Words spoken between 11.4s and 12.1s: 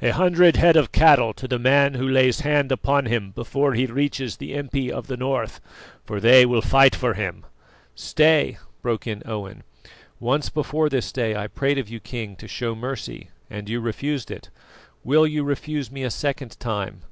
prayed of you,